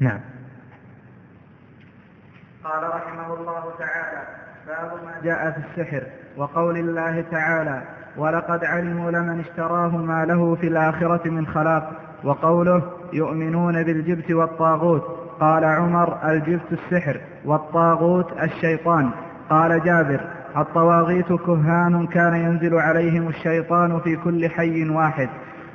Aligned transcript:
نعم. 0.00 0.20
قال 2.64 2.82
رحمه 2.82 3.34
الله 3.34 3.64
تعالى 3.78 4.22
باب 4.66 4.90
ما 5.04 5.20
جاء 5.22 5.50
في 5.50 5.58
السحر 5.58 6.02
وقول 6.36 6.76
الله 6.76 7.24
تعالى 7.30 7.82
ولقد 8.16 8.64
علموا 8.64 9.10
لمن 9.10 9.40
اشتراه 9.40 9.96
ما 9.96 10.24
له 10.24 10.54
في 10.54 10.66
الآخرة 10.66 11.30
من 11.30 11.46
خلاق 11.46 11.92
وقوله 12.24 12.82
يؤمنون 13.12 13.84
بالجبت 13.84 14.30
والطاغوت. 14.30 15.18
قال 15.40 15.64
عمر 15.64 16.30
الجبت 16.30 16.72
السحر 16.72 17.20
والطاغوت 17.44 18.32
الشيطان. 18.42 19.10
قال 19.50 19.84
جابر 19.84 20.20
الطواغيت 20.56 21.32
كهان 21.32 22.06
كان 22.06 22.34
ينزل 22.34 22.74
عليهم 22.74 23.28
الشيطان 23.28 24.00
في 24.00 24.16
كل 24.16 24.48
حي 24.50 24.88
واحد. 24.88 25.28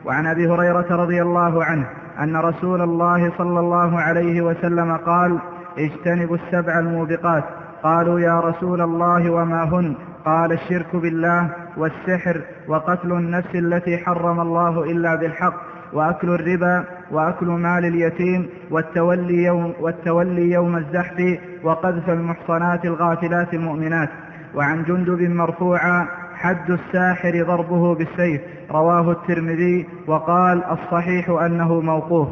وعن 0.05 0.27
أبي 0.27 0.47
هريرة 0.47 0.95
رضي 0.95 1.21
الله 1.21 1.63
عنه 1.63 1.87
أن 2.19 2.35
رسول 2.35 2.81
الله 2.81 3.31
صلى 3.37 3.59
الله 3.59 3.99
عليه 3.99 4.41
وسلم 4.41 4.97
قال 4.97 5.39
اجتنبوا 5.77 6.35
السبع 6.35 6.79
الموبقات. 6.79 7.43
قالوا 7.83 8.19
يا 8.19 8.39
رسول 8.39 8.81
الله 8.81 9.29
وما 9.29 9.63
هن؟ 9.63 9.95
قال 10.25 10.51
الشرك 10.51 10.95
بالله 10.95 11.49
والسحر 11.77 12.41
وقتل 12.67 13.11
النفس 13.11 13.55
التي 13.55 13.97
حرم 13.97 14.39
الله 14.39 14.83
إلا 14.83 15.15
بالحق 15.15 15.53
وأكل 15.93 16.29
الربا 16.29 16.83
وأكل 17.11 17.45
مال 17.45 17.85
اليتيم 17.85 18.49
والتولي 18.71 19.43
يوم, 19.43 19.73
والتولي 19.79 20.51
يوم 20.51 20.77
الزحف 20.77 21.39
وقذف 21.63 22.09
المحصنات 22.09 22.85
الغافلات 22.85 23.53
المؤمنات. 23.53 24.09
وعن 24.55 24.83
جندب 24.83 25.21
مرفوعا 25.21 26.07
حد 26.43 26.71
الساحر 26.71 27.43
ضربه 27.43 27.95
بالسيف 27.95 28.41
رواه 28.71 29.11
الترمذي 29.11 29.87
وقال 30.07 30.63
الصحيح 30.63 31.29
أنه 31.29 31.81
موقوف. 31.81 32.27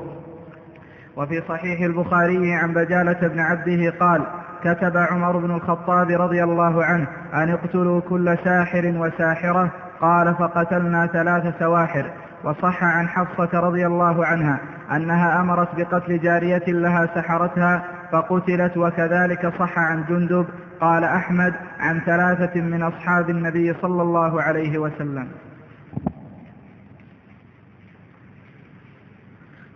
وفي 1.17 1.41
صحيح 1.49 1.81
البخاري 1.81 2.53
عن 2.53 2.73
بجالة 2.73 3.27
بن 3.27 3.39
عبده 3.39 3.93
قال 3.99 4.21
كتب 4.63 4.97
عمر 4.97 5.37
بن 5.37 5.51
الخطاب 5.51 6.09
رضي 6.09 6.43
الله 6.43 6.85
عنه 6.85 7.07
أن 7.33 7.49
اقتلوا 7.49 8.01
كل 8.01 8.37
ساحر 8.43 8.93
وساحرة؟ 8.97 9.69
قال 10.01 10.35
فقتلنا 10.35 11.07
ثلاث 11.07 11.59
سواحر. 11.59 12.05
وصح 12.43 12.83
عن 12.83 13.07
حفصة 13.07 13.59
رضي 13.59 13.87
الله 13.87 14.25
عنها 14.25 14.59
أنها 14.91 15.41
أمرت 15.41 15.69
بقتل 15.77 16.19
جارية 16.19 16.63
لها 16.67 17.05
سحرتها 17.15 17.83
فقتلت 18.11 18.77
وكذلك 18.77 19.53
صح 19.59 19.79
عن 19.79 20.03
جندب 20.09 20.45
قال 20.81 21.03
أحمد 21.03 21.53
عن 21.79 21.99
ثلاثة 21.99 22.61
من 22.61 22.83
أصحاب 22.83 23.29
النبي 23.29 23.73
صلى 23.81 24.01
الله 24.01 24.41
عليه 24.41 24.77
وسلم. 24.77 25.27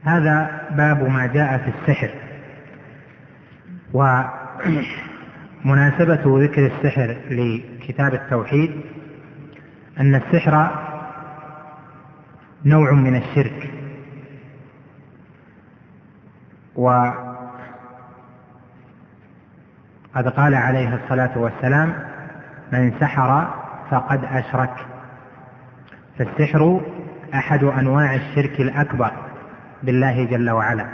هذا 0.04 0.62
باب 0.72 1.10
ما 1.10 1.26
جاء 1.26 1.58
في 1.58 1.68
السحر. 1.68 2.10
ومناسبة 5.64 6.44
ذكر 6.44 6.66
السحر 6.66 7.18
لكتاب 7.30 8.14
التوحيد 8.14 8.82
أن 10.00 10.16
السحر 10.16 10.86
نوع 12.66 12.92
من 12.92 13.16
الشرك. 13.16 13.72
وقد 20.16 20.28
قال 20.28 20.56
عليه 20.56 20.96
الصلاة 20.96 21.38
والسلام 21.38 21.94
من 22.72 22.94
سحر 23.00 23.48
فقد 23.90 24.24
أشرك. 24.24 24.74
فالسحر 26.18 26.82
أحد 27.34 27.64
أنواع 27.64 28.16
الشرك 28.16 28.62
الأكبر 28.62 29.12
بالله 29.84 30.26
جل 30.26 30.50
وعلا. 30.50 30.86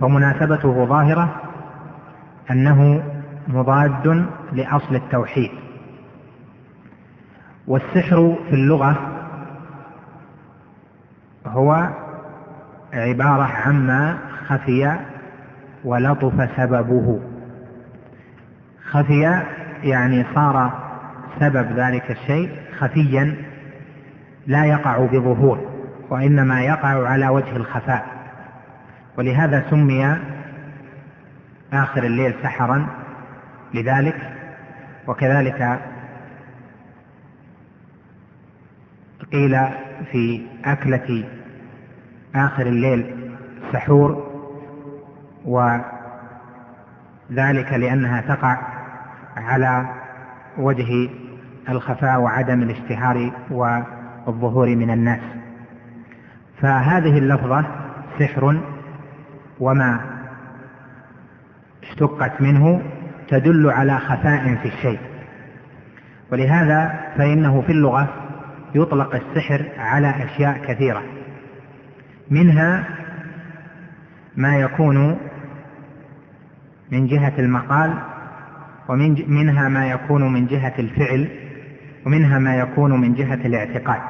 ومناسبته 0.00 0.84
ظاهرة 0.86 1.40
أنه 2.50 3.02
مضاد 3.48 4.26
لأصل 4.52 4.94
التوحيد. 4.94 5.50
والسحر 7.66 8.36
في 8.48 8.54
اللغة 8.54 8.96
هو 11.46 11.88
عبارة 12.92 13.42
عما 13.42 14.18
خفي 14.48 14.96
ولطف 15.84 16.56
سببه. 16.56 17.29
خفي 18.90 19.42
يعني 19.82 20.24
صار 20.34 20.72
سبب 21.40 21.78
ذلك 21.78 22.10
الشيء 22.10 22.50
خفيا 22.78 23.36
لا 24.46 24.64
يقع 24.64 24.98
بظهور 24.98 25.70
وإنما 26.10 26.62
يقع 26.62 27.08
على 27.08 27.28
وجه 27.28 27.56
الخفاء. 27.56 28.06
ولهذا 29.18 29.64
سمي 29.70 30.16
آخر 31.72 32.02
الليل 32.04 32.34
سحرا 32.42 32.86
لذلك 33.74 34.32
وكذلك 35.06 35.80
قيل 39.32 39.58
في 40.12 40.46
أكلة 40.64 41.24
آخر 42.34 42.66
الليل 42.66 43.30
سحور 43.72 44.30
وذلك 45.44 45.82
لأنها 47.72 48.20
تقع 48.20 48.69
على 49.40 49.86
وجه 50.58 51.10
الخفاء 51.68 52.20
وعدم 52.20 52.62
الاشتهار 52.62 53.32
والظهور 53.50 54.76
من 54.76 54.90
الناس. 54.90 55.20
فهذه 56.60 57.18
اللفظة 57.18 57.64
سحر 58.18 58.60
وما 59.60 60.00
اشتقت 61.82 62.40
منه 62.40 62.82
تدل 63.28 63.70
على 63.70 63.98
خفاء 63.98 64.54
في 64.54 64.68
الشيء. 64.68 65.00
ولهذا 66.32 67.00
فإنه 67.16 67.60
في 67.60 67.72
اللغة 67.72 68.08
يطلق 68.74 69.14
السحر 69.14 69.66
على 69.78 70.24
أشياء 70.24 70.58
كثيرة 70.58 71.02
منها 72.30 72.84
ما 74.36 74.56
يكون 74.56 75.18
من 76.90 77.06
جهة 77.06 77.32
المقال 77.38 77.94
ومن 78.90 79.24
منها 79.28 79.68
ما 79.68 79.90
يكون 79.90 80.32
من 80.32 80.46
جهة 80.46 80.74
الفعل 80.78 81.28
ومنها 82.06 82.38
ما 82.38 82.56
يكون 82.56 83.00
من 83.00 83.14
جهة 83.14 83.34
الاعتقاد. 83.34 84.00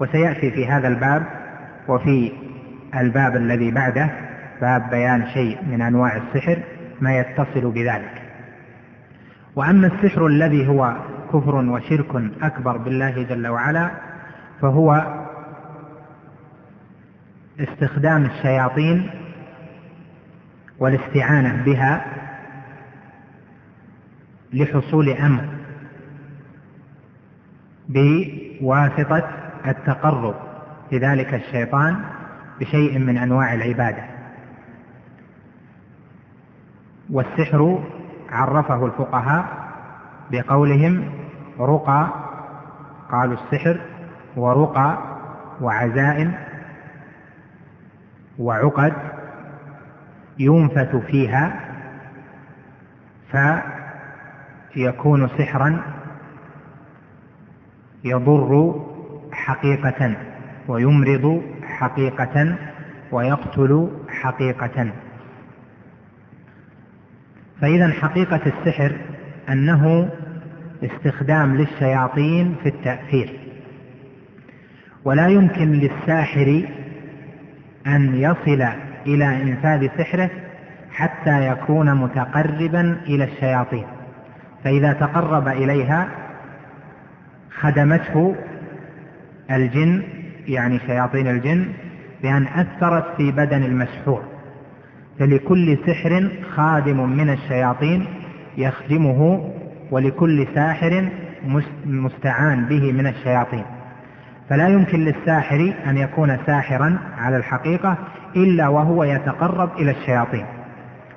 وسيأتي 0.00 0.50
في 0.50 0.66
هذا 0.66 0.88
الباب 0.88 1.26
وفي 1.88 2.32
الباب 2.94 3.36
الذي 3.36 3.70
بعده 3.70 4.10
باب 4.60 4.90
بيان 4.90 5.26
شيء 5.26 5.58
من 5.66 5.82
أنواع 5.82 6.16
السحر 6.16 6.58
ما 7.00 7.18
يتصل 7.18 7.70
بذلك. 7.70 8.22
وأما 9.56 9.86
السحر 9.86 10.26
الذي 10.26 10.68
هو 10.68 10.96
كفر 11.32 11.54
وشرك 11.54 12.32
أكبر 12.42 12.76
بالله 12.76 13.22
جل 13.22 13.46
وعلا 13.46 13.90
فهو 14.60 15.04
استخدام 17.60 18.24
الشياطين 18.24 19.10
والاستعانة 20.78 21.62
بها 21.64 22.21
لحصول 24.52 25.08
أمر 25.08 25.48
بواسطة 27.88 29.28
التقرب 29.66 30.34
لذلك 30.92 31.34
الشيطان 31.34 32.04
بشيء 32.60 32.98
من 32.98 33.18
أنواع 33.18 33.54
العبادة. 33.54 34.02
والسحر 37.10 37.84
عرفه 38.30 38.86
الفقهاء 38.86 39.46
بقولهم 40.30 41.10
رقى 41.60 42.08
قالوا 43.10 43.36
السحر 43.36 43.80
ورقى 44.36 44.98
وعزائم 45.60 46.34
وعقد 48.38 48.92
ينفث 50.38 50.96
فيها 50.96 51.60
فيكون 54.74 55.28
سحرا 55.28 55.82
يضر 58.04 58.82
حقيقة 59.32 60.16
ويمرض 60.68 61.42
حقيقة 61.62 62.56
ويقتل 63.12 63.88
حقيقة. 64.08 64.92
فإذا 67.60 67.88
حقيقة 67.88 68.40
السحر 68.46 68.96
أنه 69.48 70.10
استخدام 70.84 71.56
للشياطين 71.56 72.54
في 72.62 72.68
التأثير. 72.68 73.40
ولا 75.04 75.28
يمكن 75.28 75.72
للساحر 75.72 76.68
أن 77.86 78.14
يصل 78.14 78.68
إلى 79.06 79.42
إنفاذ 79.42 79.88
سحره 79.98 80.30
حتى 80.90 81.46
يكون 81.48 81.94
متقربا 81.94 83.00
إلى 83.06 83.24
الشياطين. 83.24 83.86
فإذا 84.64 84.92
تقرب 84.92 85.48
إليها 85.48 86.08
خدمته 87.60 88.34
الجن 89.50 90.02
يعني 90.46 90.78
شياطين 90.78 91.26
الجن 91.28 91.68
بأن 92.22 92.46
أثرت 92.46 93.04
في 93.16 93.32
بدن 93.32 93.62
المسحور. 93.62 94.22
فلكل 95.18 95.78
سحر 95.86 96.28
خادم 96.56 97.08
من 97.08 97.30
الشياطين 97.30 98.06
يخدمه 98.56 99.50
ولكل 99.90 100.46
ساحر 100.54 101.08
مستعان 101.86 102.64
به 102.64 102.92
من 102.92 103.06
الشياطين. 103.06 103.64
فلا 104.48 104.68
يمكن 104.68 105.04
للساحر 105.04 105.74
أن 105.86 105.96
يكون 105.96 106.38
ساحرا 106.46 106.98
على 107.18 107.36
الحقيقة 107.36 107.96
إلا 108.36 108.68
وهو 108.68 109.04
يتقرب 109.04 109.70
إلى 109.78 109.90
الشياطين. 109.90 110.46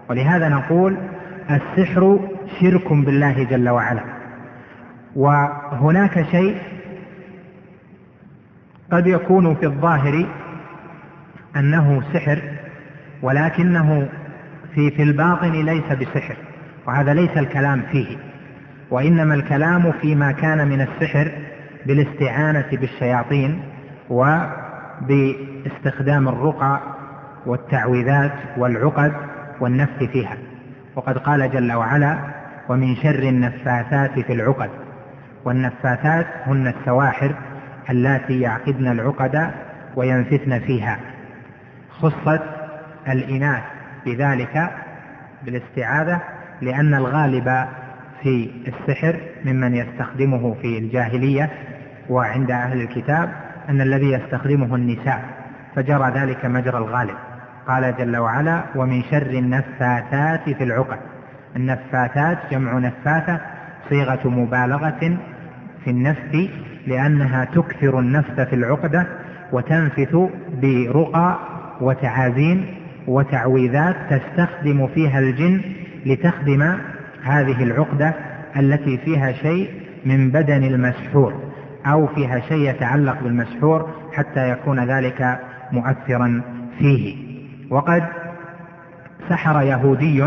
ولهذا 0.10 0.50
نقول 0.50 0.98
السحر 1.50 2.20
شرك 2.60 2.94
بالله 2.94 3.44
جل 3.44 3.70
وعلا. 3.70 4.02
وهناك 5.16 6.26
شيء 6.32 6.58
قد 8.92 9.08
يكون 9.08 9.56
في 9.56 9.66
الظاهر 9.66 10.26
أنه 11.56 12.04
سحر 12.14 12.42
ولكنه 13.22 14.08
في 14.76 14.92
في 14.92 15.04
الباطن 15.04 15.52
ليس 15.52 15.86
بسحر 15.92 16.36
وهذا 16.88 17.14
ليس 17.14 17.38
الكلام 17.38 17.82
فيه. 17.92 18.18
وإنما 18.92 19.36
الكلام 19.36 19.92
فيما 19.92 20.32
كان 20.32 20.68
من 20.68 20.82
السحر 20.82 21.32
بالاستعانة 21.86 22.68
بالشياطين 22.72 23.62
وباستخدام 24.10 25.48
الرقى 26.28 26.80
والتعويذات 27.46 28.34
والعقد 28.58 29.14
والنفس 29.60 30.04
فيها. 30.04 30.38
وقد 30.96 31.18
قال 31.18 31.52
جل 31.52 31.74
وعلا 31.74 32.18
ومن 32.70 32.96
شر 32.96 33.20
النفاثات 33.20 34.20
في 34.20 34.34
العقد 34.34 34.70
والنفاثات 35.46 36.28
هن 36.46 36.68
السواحر 36.68 37.36
اللاتي 37.90 38.42
يعقدن 38.42 38.88
العقد 38.88 39.52
وينفثن 39.96 40.60
فيها. 40.60 41.00
خصت 41.90 42.42
الإناث 43.08 43.64
بذلك 44.06 44.70
بالاستعاذة 45.44 46.22
لأن 46.62 46.94
الغالب 46.94 47.68
في 48.22 48.52
السحر 48.68 49.20
ممن 49.46 49.76
يستخدمه 49.76 50.54
في 50.62 50.78
الجاهلية 50.78 51.50
وعند 52.10 52.52
أهل 52.52 52.82
الكتاب 52.82 53.32
أن 53.70 53.82
الذي 53.82 54.12
يستخدمه 54.12 54.76
النساء 54.76 55.22
فجرى 55.76 56.12
ذلك 56.16 56.46
مجرى 56.46 56.78
الغالب. 56.78 57.16
قال 57.68 57.96
جل 57.98 58.18
وعلا 58.18 58.64
ومن 58.76 59.04
شر 59.04 59.30
النفاثات 59.30 60.50
في 60.50 60.64
العقد. 60.64 61.00
النفاثات 61.56 62.38
جمع 62.52 62.78
نفاثة 62.80 63.40
صيغة 63.90 64.30
مبالغة 64.30 65.18
في 65.84 65.90
النفث 65.90 66.36
لأنها 66.88 67.46
تكثر 67.46 68.00
النفث 68.00 68.40
في 68.40 68.56
العقدة 68.56 69.08
وتنفث 69.52 70.16
برقى 70.62 71.40
وتعازين 71.82 72.66
وتعويذات 73.08 73.96
تستخدم 74.10 74.88
فيها 74.88 75.20
الجن 75.20 75.62
لتخدم 76.06 76.78
هذه 77.24 77.64
العقدة 77.64 78.14
التي 78.60 78.98
فيها 78.98 79.32
شيء 79.32 79.70
من 80.06 80.32
بدن 80.32 80.64
المسحور 80.64 81.34
أو 81.86 82.08
فيها 82.08 82.40
شيء 82.40 82.70
يتعلق 82.70 83.24
بالمسحور 83.24 83.90
حتى 84.14 84.50
يكون 84.50 84.80
ذلك 84.80 85.40
مؤثرا 85.72 86.42
فيه. 86.80 87.25
وقد 87.70 88.04
سحر 89.30 89.62
يهودي 89.62 90.26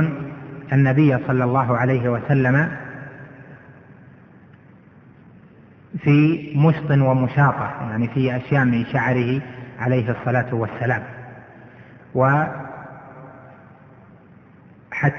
النبي 0.72 1.18
صلى 1.26 1.44
الله 1.44 1.76
عليه 1.76 2.08
وسلم 2.08 2.70
في 5.98 6.52
مشط 6.56 6.90
ومشاطة 6.90 7.70
يعني 7.90 8.08
في 8.08 8.36
أشياء 8.36 8.64
من 8.64 8.84
شعره 8.86 9.40
عليه 9.78 10.10
الصلاة 10.10 10.54
والسلام. 10.54 11.02
وحتى 12.14 12.60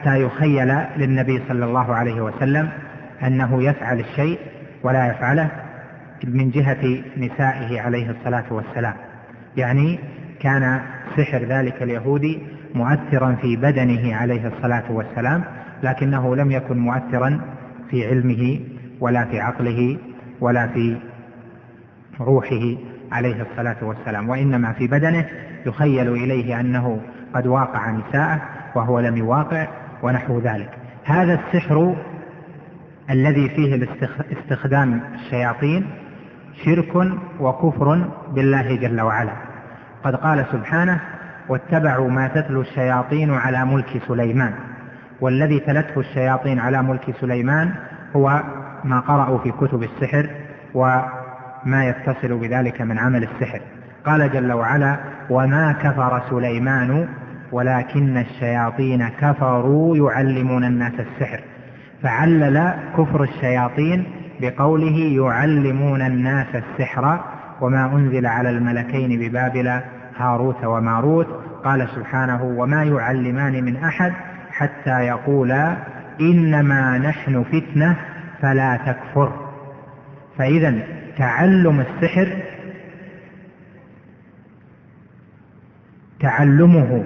يخيل 0.06 0.68
للنبي 0.98 1.44
صلى 1.48 1.66
الله 1.66 1.96
عليه 1.96 2.22
وسلم 2.22 2.70
أنه 3.24 3.64
يفعل 3.64 4.00
الشيء 4.00 4.40
ولا 4.84 5.08
يفعله 5.08 5.50
من 6.24 6.52
جهة 6.52 7.04
نسائه 7.18 7.82
عليه 7.82 8.12
الصلاة 8.12 8.46
والسلام. 8.50 8.96
يعني 9.58 10.00
كان 10.40 10.82
سحر 11.18 11.44
ذلك 11.44 11.84
اليهودي 11.84 12.40
مؤثرا 12.76 13.36
في 13.42 13.56
بدنه 13.56 14.16
عليه 14.16 14.48
الصلاة 14.48 14.92
والسلام 14.92 15.44
لكنه 15.84 16.36
لم 16.36 16.52
يكن 16.52 16.78
مؤثرا 16.78 17.42
في 17.90 18.08
علمه 18.08 18.60
ولا 19.00 19.26
في 19.26 19.40
عقله 19.40 19.98
ولا 20.42 20.68
في 20.68 20.98
روحه 22.20 22.76
عليه 23.12 23.42
الصلاة 23.52 23.78
والسلام. 23.82 24.30
وإنما 24.30 24.74
في 24.74 24.88
بدنه 24.88 25.26
يخيل 25.66 26.14
إليه 26.14 26.60
أنه 26.60 27.02
قد 27.34 27.48
واقع 27.48 27.92
نساءه 27.92 28.42
وهو 28.76 29.00
لم 29.00 29.18
يواقع 29.18 29.68
ونحو 30.04 30.40
ذلك. 30.40 30.70
هذا 31.06 31.34
السحر 31.34 31.96
الذي 33.10 33.50
فيه 33.50 33.88
استخدام 34.32 35.02
الشياطين 35.16 35.86
شرك 36.66 36.96
وكفر 37.40 38.08
بالله 38.36 38.76
جل 38.76 39.02
وعلا. 39.02 39.49
قد 40.04 40.16
قال 40.16 40.46
سبحانه 40.52 41.00
واتبعوا 41.50 42.10
ما 42.10 42.28
تتلو 42.28 42.62
الشياطين 42.62 43.34
على 43.34 43.66
ملك 43.66 44.02
سليمان. 44.08 44.54
والذي 45.22 45.60
تلته 45.60 46.00
الشياطين 46.00 46.60
على 46.60 46.84
ملك 46.84 47.16
سليمان 47.22 47.72
هو 48.16 48.44
ما 48.84 49.00
قرأوا 49.00 49.38
في 49.38 49.52
كتب 49.52 49.84
السحر 49.84 50.30
وما 50.74 51.86
يتصل 51.88 52.40
بذلك 52.40 52.82
من 52.82 53.00
عمل 53.00 53.24
السحر. 53.24 53.62
قال 54.06 54.32
جل 54.32 54.52
وعلا 54.52 54.98
وما 55.30 55.72
كفر 55.72 56.22
سليمان 56.30 57.08
ولكن 57.52 58.18
الشياطين 58.18 59.10
كفروا 59.10 59.98
يعلمون 59.98 60.64
الناس 60.64 60.94
السحر. 61.00 61.40
فعلل 62.04 62.74
كفر 62.98 63.24
الشياطين 63.24 64.06
بقوله 64.42 64.98
يعلمون 64.98 66.02
الناس 66.02 66.48
السحر 66.56 67.20
وما 67.62 67.86
أنزل 67.86 68.26
على 68.26 68.50
الملكين 68.50 69.20
ببابل 69.20 69.82
هاروت 70.18 70.66
وماروت. 70.66 71.28
قال 71.64 71.88
سبحانه 71.96 72.44
وما 72.44 72.84
يعلمان 72.84 73.64
من 73.64 73.76
أحد 73.76 74.14
حتى 74.52 75.00
يقولا 75.00 75.78
إنما 76.22 76.98
نحن 76.98 77.44
فتنة 77.44 77.96
فلا 78.42 78.78
تكفر. 78.78 79.50
فإذا 80.38 80.80
تعلم 81.18 81.80
السحر 81.80 82.28
تعلمه 86.20 87.04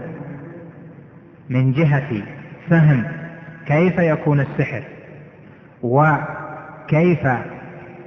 من 1.50 1.72
جهة 1.72 2.24
فهم 2.70 3.04
كيف 3.66 4.00
يكون 4.00 4.40
السحر 4.40 4.84
وكيف 5.84 7.28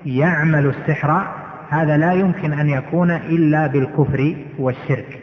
يعمل 0.06 0.66
السحر 0.66 1.36
هذا 1.70 1.96
لا 1.96 2.12
يمكن 2.12 2.52
أن 2.52 2.68
يكون 2.68 3.11
إلا 3.11 3.66
بالكفر 3.66 4.37
والشرك. 4.58 5.20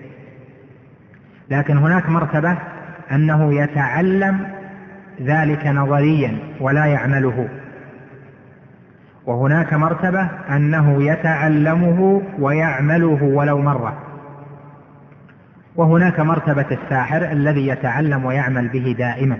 لكن 1.50 1.77
هناك 1.77 2.09
مرتبة 2.09 2.57
أنه 3.12 3.53
يتعلم 3.53 4.47
ذلك 5.21 5.67
نظريا 5.67 6.38
ولا 6.59 6.85
يعمله. 6.85 7.47
وهناك 9.25 9.73
مرتبة 9.73 10.29
أنه 10.50 11.03
يتعلمه 11.03 12.21
ويعمله 12.39 13.23
ولو 13.23 13.57
مرة. 13.62 13.97
وهناك 15.75 16.19
مرتبة 16.19 16.65
الساحر 16.71 17.31
الذي 17.31 17.67
يتعلم 17.67 18.25
ويعمل 18.25 18.67
به 18.67 18.95
دائما. 18.97 19.38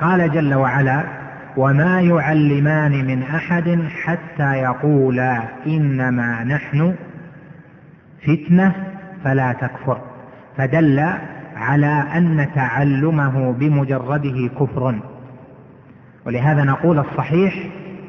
قال 0.00 0.32
جل 0.32 0.54
وعلا 0.54 1.25
وما 1.56 2.00
يعلمان 2.00 3.06
من 3.06 3.22
أحد 3.22 3.78
حتى 4.02 4.52
يقولا 4.52 5.42
إنما 5.66 6.44
نحن 6.44 6.94
فتنة 8.22 8.72
فلا 9.24 9.52
تكفر. 9.52 10.00
فدل 10.56 11.04
على 11.56 12.04
أن 12.14 12.46
تعلمه 12.54 13.52
بمجرده 13.52 14.48
كفر. 14.60 14.94
ولهذا 16.26 16.64
نقول 16.64 16.98
الصحيح 16.98 17.54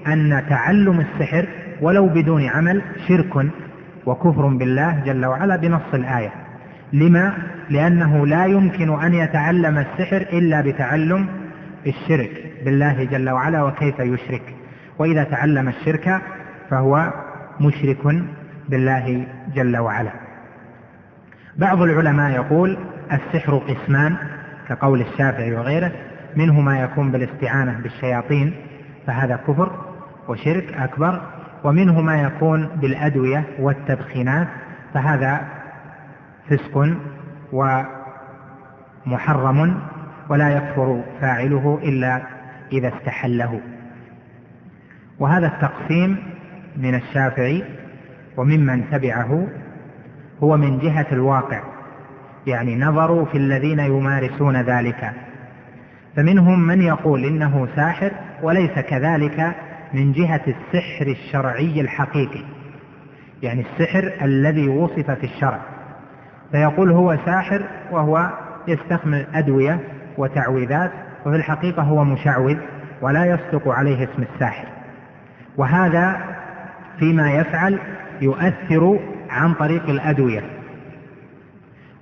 أن 0.07 0.43
تعلم 0.49 0.99
السحر 0.99 1.47
ولو 1.81 2.07
بدون 2.07 2.45
عمل 2.45 2.81
شرك 3.07 3.47
وكفر 4.05 4.47
بالله 4.47 5.03
جل 5.05 5.25
وعلا 5.25 5.55
بنص 5.55 5.93
الآية. 5.93 6.31
لما؟ 6.93 7.33
لأنه 7.69 8.27
لا 8.27 8.45
يمكن 8.45 8.99
أن 8.99 9.13
يتعلم 9.13 9.77
السحر 9.77 10.17
إلا 10.17 10.61
بتعلم 10.61 11.27
الشرك. 11.87 12.46
بالله 12.65 13.03
جل 13.03 13.29
وعلا 13.29 13.63
وكيف 13.63 13.99
يشرك. 13.99 14.55
وإذا 14.99 15.23
تعلم 15.23 15.67
الشرك 15.67 16.21
فهو 16.69 17.13
مشرك 17.59 18.23
بالله 18.69 19.27
جل 19.55 19.77
وعلا. 19.77 20.11
بعض 21.57 21.81
العلماء 21.81 22.31
يقول 22.31 22.77
السحر 23.11 23.57
قسمان 23.57 24.15
كقول 24.69 25.01
الشافعي 25.01 25.55
وغيره 25.55 25.91
منه 26.35 26.61
ما 26.61 26.79
يكون 26.79 27.11
بالاستعانة 27.11 27.79
بالشياطين 27.83 28.53
فهذا 29.07 29.35
كفر 29.35 29.85
وشرك 30.27 30.73
أكبر 30.73 31.21
ومنه 31.63 32.01
ما 32.01 32.21
يكون 32.21 32.67
بالأدوية 32.67 33.43
والتدخينات 33.59 34.47
فهذا 34.93 35.41
فسق 36.49 36.97
محرم 39.05 39.79
ولا 40.29 40.49
يكفر 40.49 41.01
فاعله 41.21 41.79
إلا 41.83 42.21
إذا 42.71 42.87
استحله. 42.87 43.61
وهذا 45.19 45.47
التقسيم 45.47 46.17
من 46.77 46.95
الشافعي 46.95 47.63
وممن 48.37 48.89
تبعه 48.91 49.47
هو 50.43 50.57
من 50.57 50.79
جهة 50.79 51.07
الواقع 51.11 51.63
يعني 52.47 52.75
نظروا 52.75 53.25
في 53.25 53.37
الذين 53.37 53.79
يمارسون 53.79 54.61
ذلك. 54.61 55.11
فمنهم 56.15 56.59
من 56.59 56.81
يقول 56.81 57.25
إنه 57.25 57.67
ساحر 57.75 58.11
وليس 58.43 58.71
كذلك 58.71 59.55
من 59.93 60.11
جهة 60.11 60.41
السحر 60.47 61.07
الشرعي 61.07 61.81
الحقيقي 61.81 62.43
يعني 63.43 63.61
السحر 63.61 64.13
الذي 64.21 64.67
وصف 64.67 65.11
في 65.11 65.23
الشرع. 65.23 65.59
فيقول 66.51 66.91
هو 66.91 67.17
ساحر 67.25 67.65
وهو 67.91 68.29
يستخدم 68.67 69.23
أدوية 69.33 69.79
وتعويذات 70.17 70.91
وفي 71.25 71.35
الحقيقة 71.35 71.83
هو 71.83 72.03
مشعوذ 72.03 72.57
ولا 73.01 73.25
يصدق 73.25 73.67
عليه 73.67 74.03
اسم 74.03 74.23
الساحر. 74.33 74.67
وهذا 75.57 76.21
فيما 76.99 77.31
يفعل 77.31 77.79
يؤثر 78.21 78.99
عن 79.29 79.53
طريق 79.53 79.89
الأدوية. 79.89 80.43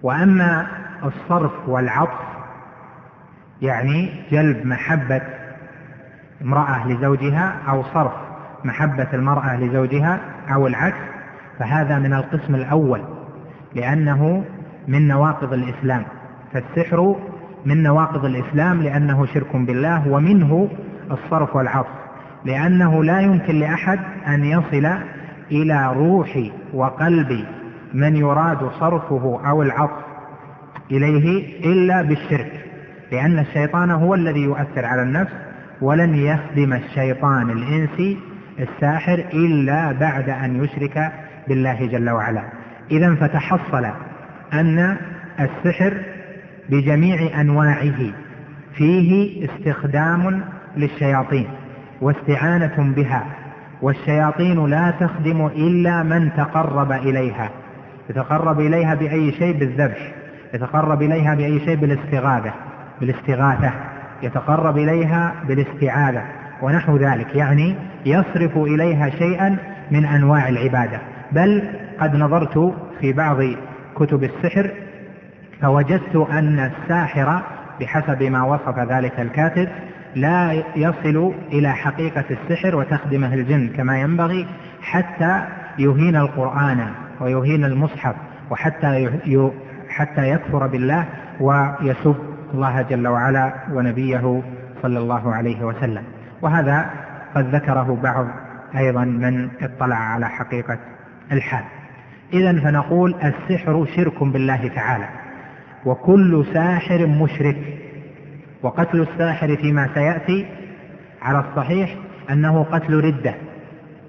وأما 0.04 0.68
الصرف 1.04 1.52
والعطف 1.68 2.26
يعني 3.62 4.22
جلب 4.32 4.66
محبة 4.66 5.22
امرأة 6.42 6.88
لزوجها 6.88 7.56
أو 7.70 7.84
صرف 7.84 8.14
محبة 8.64 9.08
المرأة 9.14 9.58
لزوجها 9.58 10.20
أو 10.54 10.68
العكس 10.68 10.98
فهذا 11.60 12.00
من 12.00 12.14
القسم 12.14 12.56
الأول 12.56 13.02
لأنه 13.76 14.46
من 14.88 15.08
نواقض 15.08 15.54
الإسلام. 15.54 16.06
فالسحر 16.54 17.16
من 17.66 17.84
نواقض 17.84 18.26
الإسلام 18.26 18.82
لأنه 18.82 19.26
شرك 19.26 19.56
بالله 19.56 20.08
ومنه 20.08 20.70
الصرف 21.12 21.56
والعطف 21.56 22.06
لأنه 22.46 23.04
لا 23.04 23.22
يمكن 23.22 23.60
لأحد 23.60 24.00
أن 24.28 24.46
يصل 24.46 24.90
إلى 25.52 25.94
روح 25.94 26.40
وقلب 26.74 27.46
من 27.94 28.16
يراد 28.16 28.70
صرفه 28.80 29.42
أو 29.50 29.62
العطف 29.62 30.06
إليه 30.92 31.60
إلا 31.66 32.02
بالشرك. 32.02 32.66
لأن 33.12 33.40
الشيطان 33.40 33.92
هو 33.92 34.14
الذي 34.14 34.42
يؤثر 34.42 34.86
على 34.86 35.02
النفس 35.02 35.32
ولن 35.82 36.16
يخدم 36.16 36.74
الشيطان 36.74 37.50
الإنسي 37.50 38.18
الساحر 38.60 39.26
إلا 39.34 39.92
بعد 39.92 40.30
أن 40.30 40.64
يشرك 40.64 41.12
بالله 41.48 41.86
جل 41.86 42.10
وعلا. 42.10 42.44
إذا 42.92 43.16
فتحصل 43.16 43.86
أن 44.54 44.98
السحر 45.40 45.94
بجميع 46.70 47.42
أنواعه 47.42 48.12
فيه 48.76 49.46
استخدام 49.46 50.42
للشياطين 50.78 51.48
واستعانة 52.02 52.94
بها 52.96 53.26
والشياطين 53.82 54.66
لا 54.66 54.92
تخدم 55.00 55.46
إلا 55.46 56.04
من 56.04 56.30
تقرب 56.38 56.92
إليها 56.92 57.50
يتقرب 58.10 58.60
إليها 58.60 58.96
بأي 58.96 59.32
شيء 59.32 59.60
بالذبح 59.60 60.12
يتقرب 60.54 61.02
إليها 61.02 61.36
بأي 61.36 61.60
شيء 61.60 61.76
بالاستغاثة 61.76 62.54
بالاستغاثة 63.02 63.72
يتقرب 64.24 64.78
إليها 64.78 65.34
بالاستعاذة 65.48 66.24
ونحو 66.62 66.98
ذلك 66.98 67.36
يعني 67.36 67.76
يصرف 68.06 68.58
إليها 68.58 69.10
شيئا 69.10 69.58
من 69.92 70.06
أنواع 70.06 70.50
العبادة. 70.50 71.00
بل 71.32 71.64
قد 72.00 72.16
نظرت 72.16 72.74
في 73.00 73.14
بعض 73.14 73.38
كتب 73.96 74.24
السحر 74.24 74.72
فوجدت 75.62 76.16
أن 76.16 76.60
الساحر 76.60 77.42
بحسب 77.80 78.24
ما 78.24 78.44
وصف 78.44 78.80
ذلك 78.80 79.20
الكاتب 79.20 79.70
لا 80.16 80.64
يصل 80.76 81.34
إلى 81.52 81.74
حقيقة 81.74 82.24
السحر 82.32 82.76
وتخدمه 82.76 83.34
الجن 83.34 83.70
كما 83.78 84.00
ينبغي 84.00 84.48
حتى 84.82 85.44
يهين 85.80 86.16
القرآن 86.16 86.88
ويهين 87.20 87.66
المصحف 87.66 88.16
وحتى 88.50 89.10
حتى 89.90 90.30
يكفر 90.30 90.68
بالله 90.68 91.06
ويسب 91.40 92.16
الله 92.54 92.82
جل 92.82 93.08
وعلا 93.08 93.54
ونبيه 93.72 94.42
صلى 94.82 95.00
الله 95.00 95.34
عليه 95.34 95.64
وسلم. 95.64 96.04
وهذا 96.42 96.90
قد 97.36 97.56
ذكره 97.56 98.00
بعض 98.04 98.28
أيضا 98.78 99.04
من 99.04 99.50
اطلع 99.62 99.96
على 99.96 100.30
حقيقة 100.30 100.78
الحال. 101.32 101.64
إذا 102.34 102.60
فنقول 102.60 103.16
السحر 103.24 103.88
شرك 103.96 104.24
بالله 104.24 104.68
تعالى. 104.68 105.08
وكل 105.86 106.46
ساحر 106.54 107.08
مشرك. 107.08 107.58
وقتل 108.64 109.02
الساحر 109.02 109.56
فيما 109.56 109.90
سيأتي 109.94 110.46
على 111.22 111.40
الصحيح 111.40 111.96
أنه 112.30 112.64
قتل 112.64 112.94
ردة 112.94 113.34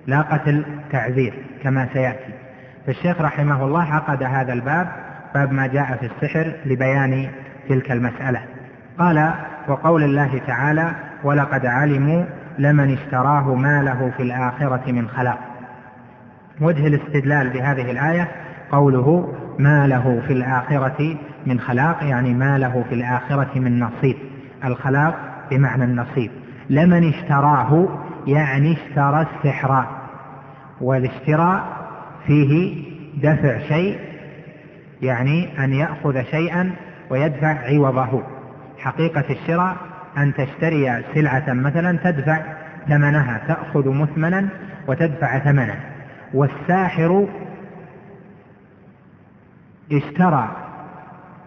لا 0.07 0.21
قتل 0.21 0.65
تعذير 0.93 1.35
كما 1.63 1.89
سيأتي. 1.93 2.33
فالشيخ 2.87 3.21
رحمه 3.21 3.65
الله 3.65 3.83
عقد 3.83 4.23
هذا 4.23 4.53
الباب 4.53 4.89
باب 5.35 5.53
ما 5.53 5.67
جاء 5.67 5.97
في 5.97 6.07
السحر 6.07 6.53
لبيان 6.67 7.29
تلك 7.69 7.93
المسألة. 7.93 8.41
قال 8.99 9.33
وقول 9.69 10.03
الله 10.03 10.41
تعالى 10.47 10.93
ولقد 11.25 11.67
علموا 11.67 12.25
لمن 12.59 12.93
اشتراه 12.93 13.55
ما 13.55 13.83
له 13.83 14.13
في 14.17 14.23
الآخرة 14.23 14.93
من 14.93 15.09
خلاق 15.09 15.39
وجه 16.61 16.87
الاستدلال 16.87 17.51
بهذه 17.51 17.91
الآية 17.91 18.29
قوله 18.73 19.35
ما 19.59 19.87
له 19.87 20.23
في 20.27 20.33
الآخرة 20.33 21.17
من 21.47 21.61
خلاق 21.61 22.05
يعني 22.05 22.35
ما 22.35 22.59
له 22.59 22.85
في 22.89 22.95
الآخرة 22.95 23.59
من 23.59 23.81
نصيب. 23.81 24.17
الخلاق 24.65 25.15
بمعنى 25.51 25.85
النصيب. 25.85 26.31
لمن 26.71 27.09
اشتراه 27.09 27.89
يعني 28.27 28.73
اشترى 28.73 29.27
السحر 29.27 29.85
والاشتراء 30.81 31.65
فيه 32.27 32.85
دفع 33.23 33.59
شيء 33.59 33.99
يعني 35.03 35.65
أن 35.65 35.73
يأخذ 35.73 36.23
شيئا 36.23 36.73
ويدفع 37.11 37.57
عوضه. 37.69 38.23
حقيقة 38.79 39.25
الشراء 39.31 39.77
أن 40.17 40.35
تشتري 40.35 41.03
سلعة 41.15 41.53
مثلا 41.53 41.99
تدفع 42.05 42.43
ثمنها 42.89 43.41
تأخذ 43.49 43.89
مثمنا 43.89 44.49
وتدفع 44.89 45.39
ثمنا 45.39 45.75
والساحر 46.35 47.29
اشترى 49.93 50.66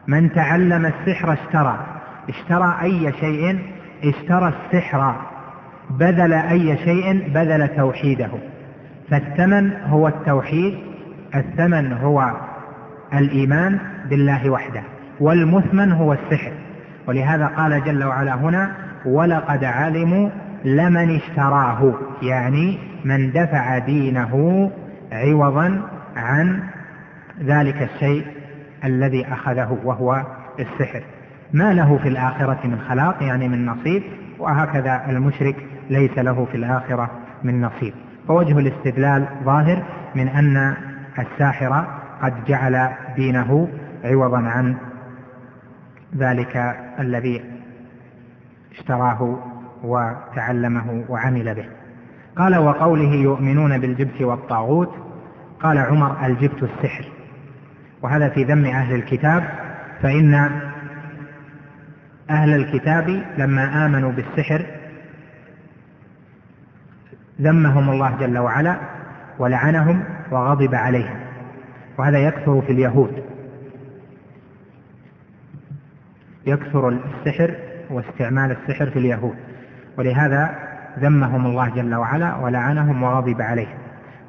من 0.09 0.33
تعلم 0.33 0.85
السحر 0.85 1.33
اشترى. 1.33 1.85
اشترى 2.29 2.77
أي 2.81 3.13
شيء؟ 3.19 3.59
اشترى 4.03 4.53
السحر. 4.53 5.15
بذل 5.89 6.33
أي 6.33 6.77
شيء؟ 6.77 7.29
بذل 7.33 7.67
توحيده. 7.67 8.29
فالثمن 9.09 9.71
هو 9.73 10.07
التوحيد 10.07 10.77
الثمن 11.35 11.93
هو 11.93 12.31
الإيمان 13.13 13.79
بالله 14.09 14.49
وحده 14.49 14.81
والمثمن 15.19 15.91
هو 15.91 16.13
السحر. 16.13 16.51
ولهذا 17.07 17.45
قال 17.45 17.83
جل 17.83 18.03
وعلا 18.03 18.35
هنا 18.35 18.71
ولقد 19.05 19.63
علموا 19.63 20.29
لمن 20.65 21.15
اشتراه. 21.15 21.93
يعني 22.21 22.77
من 23.05 23.31
دفع 23.31 23.77
دينه 23.77 24.71
عوضا 25.11 25.81
عن 26.15 26.59
ذلك 27.43 27.89
الشيء 27.93 28.38
الذي 28.83 29.25
أخذه 29.25 29.77
وهو 29.83 30.25
السحر. 30.59 31.03
ما 31.53 31.73
له 31.73 31.97
في 31.97 32.07
الآخرة 32.07 32.67
من 32.67 32.79
خلاق 32.89 33.23
يعني 33.23 33.47
من 33.47 33.65
نصيب 33.65 34.03
وهكذا 34.39 35.05
المشرك 35.09 35.55
ليس 35.89 36.17
له 36.17 36.45
في 36.45 36.57
الآخرة 36.57 37.11
من 37.43 37.61
نصيب. 37.61 37.93
فوجه 38.27 38.59
الاستدلال 38.59 39.27
ظاهر 39.43 39.83
من 40.15 40.27
أن 40.27 40.75
الساحر 41.19 41.85
قد 42.21 42.45
جعل 42.45 42.89
دينه 43.15 43.67
عوضا 44.03 44.37
عن 44.37 44.75
ذلك 46.17 46.75
الذي 46.99 47.41
اشتراه 48.71 49.39
وتعلمه 49.83 51.03
وعمل 51.09 51.55
به. 51.55 51.65
قال 52.37 52.57
وقوله 52.57 53.13
يؤمنون 53.13 53.77
بالجبت 53.77 54.21
والطاغوت 54.21 54.95
قال 55.59 55.77
عمر 55.77 56.25
الجبت 56.25 56.63
السحر. 56.63 57.18
وهذا 58.01 58.29
في 58.29 58.43
ذم 58.43 58.65
أهل 58.65 58.95
الكتاب 58.95 59.43
فإن 60.01 60.33
أهل 62.29 62.55
الكتاب 62.55 63.23
لما 63.37 63.85
آمنوا 63.85 64.11
بالسحر 64.11 64.65
ذمهم 67.41 67.89
الله 67.89 68.17
جل 68.19 68.37
وعلا 68.37 68.77
ولعنهم 69.39 70.03
وغضب 70.31 70.75
عليهم. 70.75 71.19
وهذا 71.97 72.17
يكثر 72.17 72.61
في 72.61 72.71
اليهود. 72.71 73.23
يكثر 76.45 76.89
السحر 76.89 77.55
واستعمال 77.89 78.51
السحر 78.51 78.89
في 78.89 78.99
اليهود. 78.99 79.35
ولهذا 79.97 80.55
ذمهم 80.99 81.45
الله 81.45 81.69
جل 81.69 81.95
وعلا 81.95 82.35
ولعنهم 82.35 83.03
وغضب 83.03 83.41
عليهم. 83.41 83.77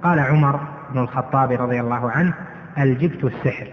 قال 0.03 0.19
عمر 0.19 0.61
بن 0.93 0.99
الخطاب 0.99 1.53
رضي 1.53 1.81
الله 1.81 2.11
عنه 2.11 2.35
الجبت 2.79 3.25
السحر. 3.25 3.69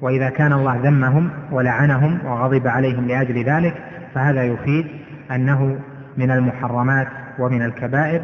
وإذا 0.00 0.30
كان 0.30 0.52
الله 0.52 0.76
ذمهم 0.76 1.30
ولعنهم 1.50 2.18
وغضب 2.26 2.66
عليهم 2.66 3.06
لأجل 3.06 3.44
ذلك 3.44 3.74
فهذا 4.14 4.44
يفيد 4.44 4.86
أنه 5.30 5.78
من 6.16 6.30
المحرمات 6.30 7.08
ومن 7.38 7.62
الكبائر. 7.62 8.22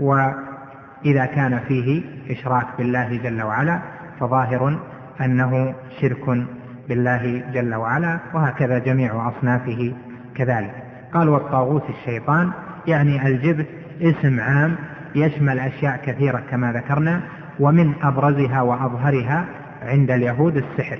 وإذا 0.00 1.26
كان 1.26 1.58
فيه 1.68 2.02
إشراك 2.30 2.66
بالله 2.78 3.16
جل 3.16 3.42
وعلا 3.42 3.80
فظاهر 4.20 4.78
أنه 5.20 5.74
شرك 6.00 6.46
بالله 6.88 7.42
جل 7.52 7.74
وعلا 7.74 8.18
وهكذا 8.34 8.78
جميع 8.78 9.28
أصنافه 9.28 9.92
كذلك. 10.34 10.88
قال 11.14 11.28
والطاغوت 11.28 11.90
الشيطان 11.90 12.50
يعني 12.86 13.26
الجبت 13.26 13.66
اسم 14.02 14.40
عام 14.40 14.76
يشمل 15.14 15.58
أشياء 15.58 16.00
كثيرة 16.06 16.42
كما 16.50 16.72
ذكرنا 16.72 17.22
ومن 17.60 17.94
أبرزها 18.02 18.62
وأظهرها 18.62 19.44
عند 19.82 20.10
اليهود 20.10 20.56
السحر. 20.56 20.98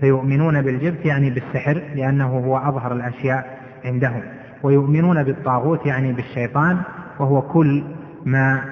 فيؤمنون 0.00 0.62
بالجبت 0.62 1.06
يعني 1.06 1.30
بالسحر 1.30 1.82
لأنه 1.94 2.38
هو 2.38 2.58
أظهر 2.58 2.92
الأشياء 2.92 3.58
عندهم. 3.84 4.22
ويؤمنون 4.62 5.22
بالطاغوت 5.22 5.86
يعني 5.86 6.12
بالشيطان 6.12 6.80
وهو 7.18 7.42
كل 7.42 7.84
ما 8.24 8.64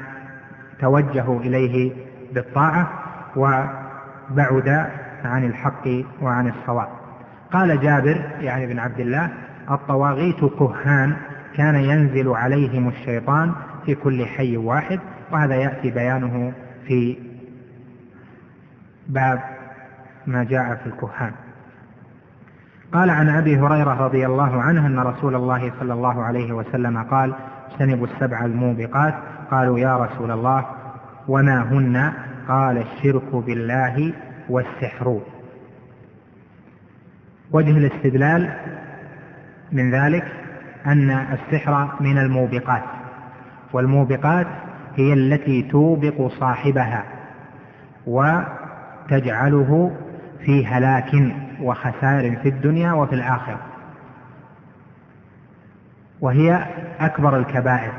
توجهوا 0.81 1.41
إليه 1.41 1.93
بالطاعة 2.35 2.91
وبعد 3.37 4.91
عن 5.25 5.45
الحق 5.45 5.89
وعن 6.23 6.49
الصواب. 6.49 6.89
قال 7.53 7.81
جابر 7.81 8.21
يعني 8.41 8.67
بن 8.67 8.79
عبد 8.79 9.01
الله 9.01 9.31
الطواغيت 9.71 10.45
كهان 10.45 11.17
كان 11.57 11.75
ينزل 11.75 12.29
عليهم 12.29 12.89
الشيطان 12.89 13.53
في 13.87 13.95
كل 13.95 14.27
حي 14.27 14.57
واحد 14.57 15.01
وهذا 15.33 15.55
يأتي 15.55 15.91
بيانه 15.91 16.53
في 16.91 17.17
باب 19.09 19.41
ما 20.27 20.45
جاء 20.45 20.75
في 20.75 20.87
الكهان. 20.87 21.33
قال 22.93 23.11
عن 23.11 23.29
أبي 23.29 23.59
هريرة 23.59 23.95
رضي 23.95 24.27
الله 24.27 24.63
عنه 24.63 24.87
أن 24.87 24.99
رسول 24.99 25.35
الله 25.35 25.73
صلى 25.81 25.93
الله 25.93 26.23
عليه 26.23 26.53
وسلم 26.53 27.03
قال 27.03 27.35
اجتنبوا 27.71 28.07
السبع 28.07 28.45
الموبقات 28.45 29.15
قالوا 29.51 29.79
يا 29.79 29.97
رسول 29.97 30.31
الله 30.31 30.67
وما 31.29 31.63
هن؟ 31.63 32.13
قال 32.49 32.79
الشرك 32.79 33.35
بالله 33.35 34.13
والسحر 34.49 35.21
وجه 37.53 37.71
الاستدلال 37.71 38.53
من 39.73 39.91
ذلك 39.91 40.25
أن 40.87 41.11
السحر 41.11 41.89
من 42.01 42.19
الموبقات 42.19 42.83
والموبقات 43.73 44.47
هي 44.97 45.13
التي 45.13 45.63
توبق 45.63 46.29
صاحبها 46.41 47.05
وتجعله 48.07 49.97
في 50.45 50.67
هلاك 50.67 51.13
وخسار 51.61 52.37
في 52.37 52.49
الدنيا 52.49 52.93
وفي 52.93 53.15
الآخرة. 53.15 53.61
وهي 56.21 56.67
أكبر 57.01 57.39
الكبائر 57.39 57.93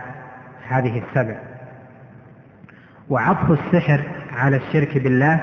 هذه 0.67 1.03
السبع. 1.03 1.35
وعطف 3.09 3.51
السحر 3.51 4.01
على 4.37 4.57
الشرك 4.57 4.97
بالله 4.97 5.41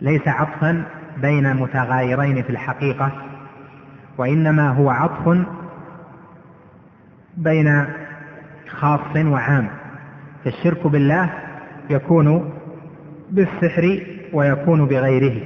ليس 0.00 0.28
عطفا 0.28 0.84
بين 1.16 1.56
متغايرين 1.56 2.42
في 2.42 2.50
الحقيقة 2.50 3.12
وإنما 4.18 4.70
هو 4.70 4.90
عطف 4.90 5.38
بين 7.36 7.86
خاص 8.68 9.16
وعام. 9.16 9.77
فالشرك 10.44 10.86
بالله 10.86 11.30
يكون 11.90 12.52
بالسحر 13.30 14.06
ويكون 14.32 14.86
بغيره. 14.86 15.40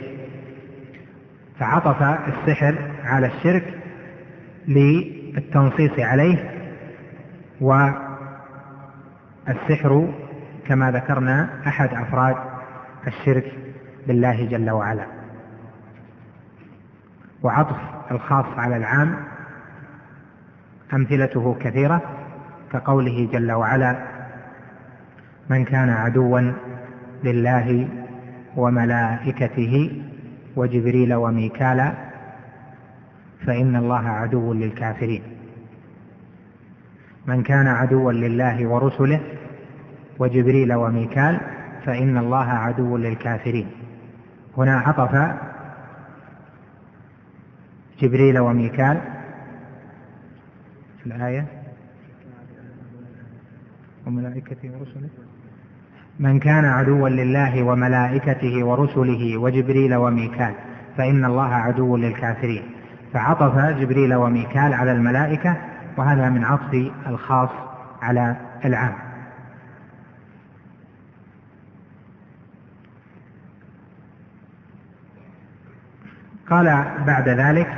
فعطف 1.58 2.02
السحر 2.02 2.78
على 3.04 3.26
الشرك 3.26 3.75
للتنصيص 4.68 5.99
عليه 5.99 6.50
والسحر 7.60 8.12
كما 10.67 10.90
ذكرنا 10.90 11.49
أحد 11.67 11.95
أفراد 11.95 12.36
الشرك 13.06 13.52
بالله 14.06 14.45
جل 14.45 14.71
وعلا. 14.71 15.06
وعطف 17.43 17.76
الخاص 18.10 18.47
على 18.56 18.76
العام 18.76 19.17
أمثلته 20.93 21.56
كثيرة 21.60 22.02
كقوله 22.73 23.28
جل 23.32 23.52
وعلا 23.52 24.11
من 25.52 25.65
كان 25.65 25.91
عدوا 25.91 26.41
لله 27.25 27.88
وملائكته 28.56 30.02
وجبريل 30.56 31.15
وميكال 31.15 31.93
فإن 33.47 33.76
الله 33.76 34.08
عدو 34.08 34.52
للكافرين. 34.52 35.23
من 37.26 37.43
كان 37.43 37.67
عدوا 37.67 38.12
لله 38.12 38.67
ورسله 38.67 39.21
وجبريل 40.19 40.73
وميكال 40.75 41.41
فإن 41.84 42.19
الله 42.19 42.49
عدو 42.65 42.97
للكافرين. 42.97 43.69
هنا 44.56 44.75
عطف 44.86 45.15
جبريل 48.00 48.38
وميكال 48.38 48.97
في 50.99 51.06
الآية. 51.06 51.47
وملائكته 54.06 54.71
ورسله. 54.71 55.31
من 56.20 56.38
كان 56.38 56.64
عدوا 56.64 57.08
لله 57.08 57.62
وملائكته 57.62 58.64
ورسله 58.64 59.36
وجبريل 59.36 59.94
وميكال 59.94 60.54
فإن 60.96 61.25
الله 61.25 61.54
عدو 61.54 61.96
للكافرين. 61.96 62.62
فعطف 63.12 63.58
جبريل 63.58 64.14
وميكال 64.14 64.75
على 64.75 64.92
الملائكة 64.92 65.56
وهذا 65.96 66.28
من 66.28 66.44
عطف 66.44 66.90
الخاص 67.06 67.50
على 68.02 68.36
العام. 68.64 68.92
قال 76.50 76.84
بعد 77.06 77.28
ذلك 77.28 77.68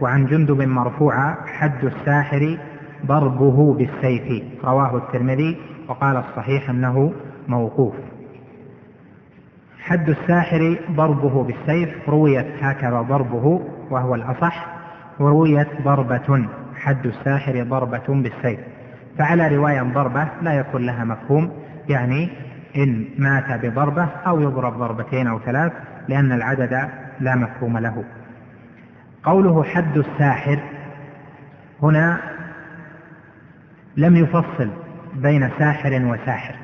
وعن 0.00 0.26
جندب 0.26 0.62
مرفوعا 0.62 1.36
حد 1.46 1.84
الساحر 1.84 2.58
ضربه 3.06 3.74
بالسيف 3.74 4.44
رواه 4.64 4.96
الترمذي 4.96 5.56
وقال 5.88 6.16
الصحيح 6.16 6.70
أنه 6.70 7.12
موقوف. 7.48 7.94
حد 9.80 10.08
الساحر 10.08 10.78
ضربه 10.90 11.44
بالسيف 11.44 12.08
رويت 12.08 12.46
هكذا 12.62 13.00
ضربه 13.02 13.62
وهو 13.90 14.14
الأصح 14.14 14.66
ورويت 15.18 15.68
ضربة 15.82 16.48
حد 16.76 17.06
الساحر 17.06 17.62
ضربة 17.62 18.04
بالسيف. 18.08 18.60
فعلى 19.18 19.56
رواية 19.56 19.82
ضربة 19.82 20.28
لا 20.42 20.52
يكون 20.52 20.86
لها 20.86 21.04
مفهوم 21.04 21.52
يعني 21.88 22.28
إن 22.76 23.04
مات 23.18 23.64
بضربة 23.64 24.08
أو 24.26 24.40
يضرب 24.40 24.78
ضربتين 24.78 25.26
أو 25.26 25.38
ثلاث 25.38 25.72
لأن 26.08 26.32
العدد 26.32 26.88
لا 27.20 27.36
مفهوم 27.36 27.78
له. 27.78 28.04
قوله 29.24 29.62
حد 29.62 29.98
الساحر 29.98 30.58
هنا 31.82 32.20
لم 33.96 34.16
يفصل 34.16 34.70
بين 35.14 35.50
ساحر 35.58 36.04
وساحر. 36.04 36.54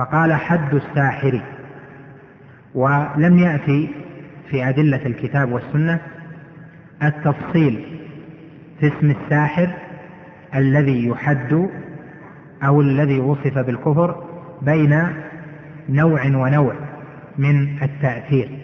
فقال 0.00 0.32
حد 0.32 0.74
الساحر. 0.74 1.40
ولم 2.74 3.38
يأتي 3.38 3.90
في 4.50 4.68
أدلة 4.68 5.06
الكتاب 5.06 5.52
والسنة 5.52 6.00
التفصيل 7.02 7.98
في 8.80 8.86
اسم 8.86 9.10
الساحر 9.10 9.70
الذي 10.54 11.08
يحد 11.08 11.68
أو 12.64 12.80
الذي 12.80 13.20
وصف 13.20 13.58
بالكفر 13.58 14.24
بين 14.62 15.08
نوع 15.88 16.24
ونوع 16.24 16.74
من 17.38 17.82
التأثير. 17.82 18.58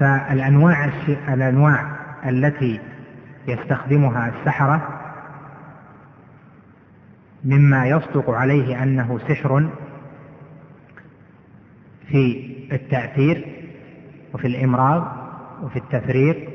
فالأنواع 0.00 0.90
الأنواع 1.28 1.86
التي 2.28 2.80
يستخدمها 3.48 4.32
السحرة 4.38 5.01
مما 7.44 7.86
يصدق 7.86 8.30
عليه 8.30 8.82
أنه 8.82 9.18
سحر 9.28 9.68
في 12.08 12.52
التأثير 12.72 13.46
وفي 14.34 14.46
الإمراض 14.46 15.12
وفي 15.62 15.76
التفريق 15.76 16.48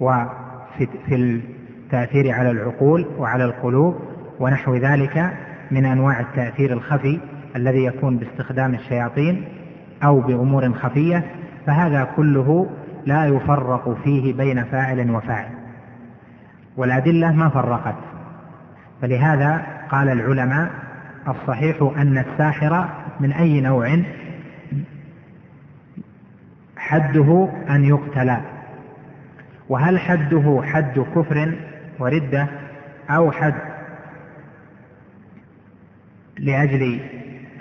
وفي 0.00 0.88
التأثير 1.12 2.30
على 2.30 2.50
العقول 2.50 3.06
وعلى 3.18 3.44
القلوب 3.44 3.96
ونحو 4.40 4.74
ذلك 4.74 5.36
من 5.70 5.84
أنواع 5.84 6.20
التأثير 6.20 6.72
الخفي 6.72 7.20
الذي 7.56 7.84
يكون 7.84 8.16
باستخدام 8.16 8.74
الشياطين 8.74 9.44
أو 10.04 10.20
بأمور 10.20 10.72
خفية 10.72 11.24
فهذا 11.66 12.08
كله 12.16 12.70
لا 13.06 13.26
يفرق 13.26 13.96
فيه 14.04 14.32
بين 14.32 14.64
فاعل 14.64 15.10
وفاعل. 15.10 15.50
والأدلة 16.76 17.32
ما 17.32 17.48
فرقت 17.48 17.96
فلهذا 19.02 19.75
قال 19.90 20.08
العلماء 20.08 20.70
الصحيح 21.28 21.92
أن 21.96 22.18
الساحر 22.18 22.88
من 23.20 23.32
أي 23.32 23.60
نوع؟ 23.60 24.02
حده 26.76 27.48
أن 27.70 27.84
يقتل. 27.84 28.36
وهل 29.68 29.98
حده 29.98 30.62
حد 30.64 30.98
كفر 31.14 31.54
وردة 31.98 32.46
أو 33.10 33.30
حد 33.32 33.54
لأجل 36.38 37.00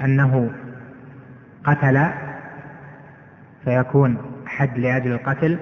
أنه 0.04 0.52
قتل 1.64 2.06
فيكون 3.66 4.18
حد 4.46 4.78
لأجل 4.78 5.12
القتل 5.12 5.58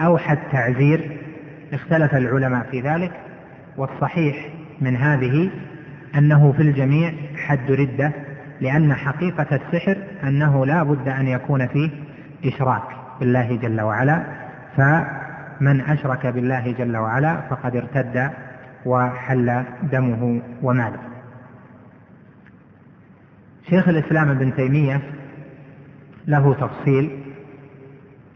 أو 0.00 0.18
حد 0.18 0.38
تعزير؟ 0.52 1.20
اختلف 1.72 2.14
العلماء 2.14 2.66
في 2.70 2.80
ذلك. 2.80 3.12
والصحيح 3.76 4.48
من 4.80 4.96
هذه 4.96 5.50
أنه 6.18 6.52
في 6.52 6.62
الجميع 6.62 7.12
حد 7.36 7.70
ردة 7.70 8.12
لأن 8.60 8.94
حقيقة 8.94 9.46
السحر 9.56 9.96
أنه 10.22 10.66
لا 10.66 10.82
بد 10.82 11.08
أن 11.08 11.26
يكون 11.26 11.66
فيه 11.66 11.90
إشراك 12.44 12.82
بالله 13.20 13.56
جل 13.56 13.80
وعلا. 13.80 14.24
فمن 14.76 15.80
أشرك 15.80 16.26
بالله 16.26 16.72
جل 16.72 16.96
وعلا 16.96 17.40
فقد 17.40 17.76
ارتد 17.76 18.30
وحل 18.86 19.64
دمه 19.82 20.42
وماله. 20.62 20.98
شيخ 23.70 23.88
الإسلام 23.88 24.30
ابن 24.30 24.54
تيمية 24.54 25.00
له 26.26 26.54
تفصيل 26.54 27.20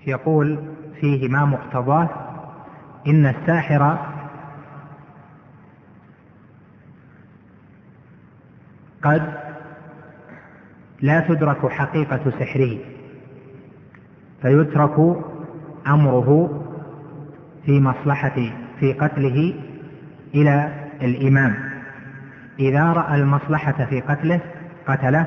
يقول 0.07 0.59
فيه 1.01 1.29
ما 1.29 1.45
مقتضاه 1.45 2.09
إن 3.07 3.27
الساحر 3.27 3.99
قد 9.02 9.22
لا 11.00 11.20
تدرك 11.20 11.72
حقيقة 11.72 12.30
سحره 12.40 12.78
فيترك 14.42 15.16
أمره 15.87 16.61
في 17.64 17.80
مصلحة 17.80 18.52
في 18.80 18.92
قتله 18.92 19.54
إلى 20.34 20.72
الإمام. 21.02 21.54
إذا 22.58 22.92
رأى 22.92 23.20
المصلحة 23.20 23.84
في 23.84 24.00
قتله 24.00 24.40
قتله 24.87 25.26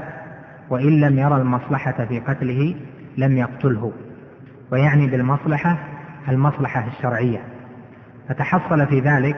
وإن 0.70 1.00
لم 1.00 1.20
يرى 1.20 1.36
المصلحة 1.36 2.06
في 2.06 2.20
قتله 2.20 2.76
لم 3.18 3.38
يقتله. 3.38 3.92
ويعني 4.72 5.08
بالمصلحة 5.08 5.78
المصلحة 6.30 6.88
الشرعية. 6.88 7.42
فتحصل 8.30 8.88
في 8.88 9.00
ذلك 9.00 9.38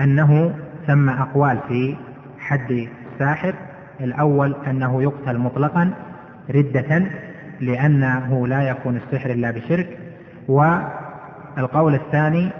أنه 0.00 0.54
ثم 0.86 1.08
أقوال 1.08 1.58
في 1.68 1.96
حد 2.38 2.88
الساحر 3.18 3.54
الأول 4.00 4.56
أنه 4.66 5.02
يقتل 5.02 5.38
مطلقا 5.38 5.90
ردة 6.50 7.02
لأنه 7.60 8.46
لا 8.46 8.62
يكون 8.62 8.96
السحر 8.96 9.30
إلا 9.30 9.50
بشرك 9.50 9.98
والقول 10.48 11.94
الثاني 11.94 12.50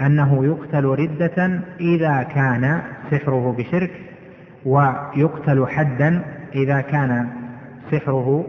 أنه 0.00 0.44
يقتل 0.44 0.84
ردة 0.84 1.60
إذا 1.80 2.22
كان 2.22 2.80
سحره 3.10 3.54
بشرك 3.58 3.90
ويقتل 4.64 5.66
حدا 5.66 6.22
إذا 6.54 6.80
كان 6.80 7.28
سحره 7.92 8.46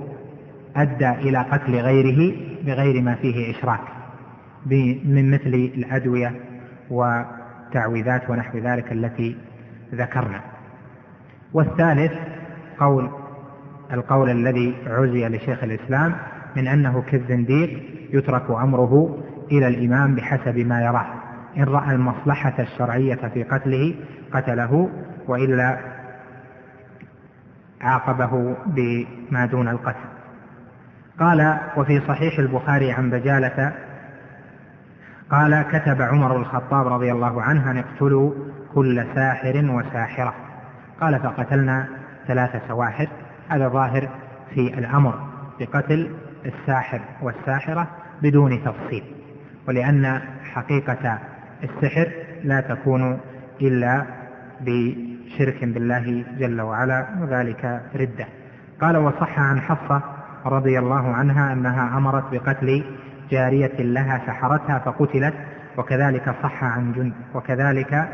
أدى 0.76 1.10
إلى 1.10 1.38
قتل 1.38 1.76
غيره 1.76 2.36
بغير 2.66 3.02
ما 3.02 3.16
فيه 3.16 3.52
إشراك 3.52 3.82
من 5.06 5.32
مثل 5.32 5.72
الأدوية 5.76 6.36
والتعويذات 6.90 8.30
ونحو 8.30 8.58
ذلك 8.58 8.92
التي 8.92 9.38
ذكرنا. 9.94 10.59
والثالث 11.54 12.12
قول 12.80 13.10
القول 13.94 14.30
الذي 14.30 14.76
عزي 14.88 15.28
لشيخ 15.28 15.64
الإسلام 15.64 16.16
من 16.56 16.68
أنه 16.68 17.02
كالزنديق 17.02 17.84
يترك 18.14 18.50
أمره 18.50 19.18
إلى 19.52 19.68
الإمام 19.68 20.16
بحسب 20.16 20.58
ما 20.58 20.82
يراه. 20.82 21.06
إن 21.58 21.64
رأى 21.64 21.96
المصلحة 21.96 22.54
الشرعية 22.60 23.30
في 23.34 23.44
قتله 23.44 23.96
قتله 24.34 24.90
وإلا 25.28 25.80
عاقبه 27.82 28.56
بما 28.66 29.46
دون 29.46 29.68
القتل. 29.68 30.10
قال 31.20 31.58
وفي 31.78 32.02
صحيح 32.08 32.40
البخاري 32.40 32.92
عن 32.92 33.10
بجالة 33.10 33.74
قال 35.32 35.62
كتب 35.62 36.02
عمر 36.02 36.38
الخطاب 36.38 36.88
رضي 36.88 37.12
الله 37.12 37.42
عنه 37.42 37.72
أن 37.72 37.78
اقتلوا 37.78 38.32
كل 38.76 39.06
ساحر 39.16 39.66
وساحرة. 39.70 40.49
قال 41.02 41.20
فقتلنا 41.20 41.88
ثلاث 42.28 42.68
سواحر 42.68 43.08
هذا 43.50 43.68
ظاهر 43.68 44.10
في 44.54 44.80
الأمر 44.80 45.14
بقتل 45.60 46.12
الساحر 46.46 47.02
والساحرة 47.22 47.88
بدون 48.22 48.64
تفصيل 48.64 49.04
ولأن 49.68 50.22
حقيقة 50.54 51.20
السحر 51.64 52.12
لا 52.44 52.62
تكون 52.62 53.20
إلا 53.62 54.06
بشرك 54.62 55.64
بالله 55.64 56.26
جل 56.38 56.62
وعلا 56.62 57.06
وذلك 57.22 57.82
ردة. 57.96 58.26
قال 58.82 58.98
وصح 58.98 59.40
عن 59.40 59.62
حفصة 59.62 60.02
رضي 60.46 60.80
الله 60.80 61.14
عنها 61.14 61.54
أنها 61.54 61.98
أمرت 61.98 62.24
بقتل 62.32 62.84
جارية 63.32 63.82
لها 63.82 64.22
سحرتها 64.28 64.80
فقتلت 64.80 65.34
وكذلك 65.78 66.36
صح 66.44 66.64
عن 66.64 66.94
جند 66.94 67.14
وكذلك 67.34 68.10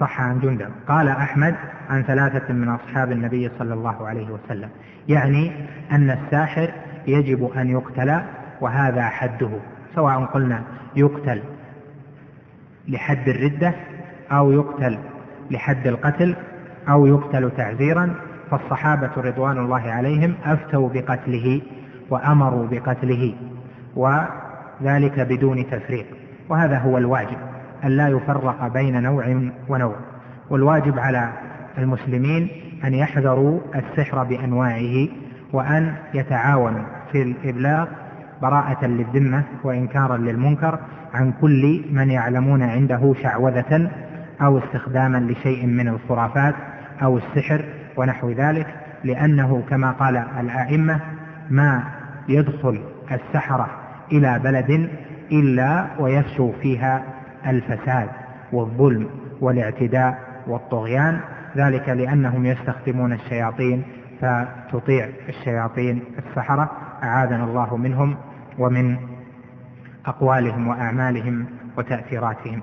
صح 0.00 0.20
عن 0.20 0.40
جندب. 0.40 0.70
قال 0.88 1.08
أحمد 1.08 1.54
عن 1.90 2.02
ثلاثة 2.02 2.52
من 2.52 2.68
أصحاب 2.68 3.12
النبي 3.12 3.50
صلى 3.58 3.74
الله 3.74 4.08
عليه 4.08 4.28
وسلم 4.30 4.68
يعني 5.08 5.52
أن 5.92 6.10
الساحر 6.10 6.70
يجب 7.06 7.50
أن 7.56 7.70
يقتل 7.70 8.20
وهذا 8.60 9.02
حده 9.02 9.50
سواء 9.94 10.24
قلنا 10.24 10.62
يقتل 10.96 11.42
لحد 12.88 13.28
الردة 13.28 13.74
أو 14.32 14.52
يقتل 14.52 14.98
لحد 15.50 15.86
القتل 15.86 16.36
أو 16.88 17.06
يقتل 17.06 17.50
تعزيرا 17.56 18.14
فالصحابة 18.50 19.10
رضوان 19.16 19.58
الله 19.58 19.90
عليهم 19.90 20.34
أفتوا 20.44 20.88
بقتله 20.88 21.60
وأمروا 22.10 22.66
بقتله 22.66 23.34
وذلك 23.96 25.20
بدون 25.20 25.70
تفريق 25.70 26.06
وهذا 26.48 26.78
هو 26.78 26.98
الواجب. 26.98 27.53
أن 27.84 27.90
لا 27.90 28.08
يفرق 28.08 28.68
بين 28.68 29.02
نوع 29.02 29.50
ونوع. 29.68 29.96
والواجب 30.50 30.98
على 30.98 31.32
المسلمين 31.78 32.48
أن 32.84 32.94
يحذروا 32.94 33.60
السحر 33.74 34.24
بأنواعه 34.24 35.08
وأن 35.52 35.94
يتعاونوا 36.14 36.84
في 37.12 37.22
الإبلاغ 37.22 37.86
براءة 38.42 38.86
للذمة 38.86 39.42
وإنكارا 39.64 40.16
للمنكر 40.16 40.78
عن 41.14 41.32
كل 41.40 41.84
من 41.92 42.10
يعلمون 42.10 42.62
عنده 42.62 43.14
شعوذة 43.22 43.90
أو 44.40 44.58
استخداما 44.58 45.18
لشيء 45.18 45.66
من 45.66 45.88
الخرافات 45.88 46.54
أو 47.02 47.18
السحر 47.18 47.64
ونحو 47.96 48.30
ذلك 48.30 48.66
لأنه 49.04 49.62
كما 49.70 49.90
قال 49.90 50.16
الأئمة 50.16 51.00
ما 51.50 51.82
يدخل 52.28 52.80
السحرة 53.12 53.70
إلى 54.12 54.38
بلد 54.38 54.90
إلا 55.32 55.86
ويفشو 55.98 56.52
فيها 56.52 57.02
الفساد 57.46 58.08
والظلم 58.52 59.08
والاعتداء 59.40 60.18
والطغيان 60.46 61.20
ذلك 61.56 61.88
لأنهم 61.88 62.46
يستخدمون 62.46 63.12
الشياطين 63.12 63.84
فتطيع 64.20 65.08
الشياطين 65.28 66.02
السحرة 66.18 66.70
أعاذنا 67.02 67.44
الله 67.44 67.76
منهم 67.76 68.16
ومن 68.58 68.96
أقوالهم 70.06 70.68
وأعمالهم 70.68 71.46
وتأثيراتهم. 71.78 72.62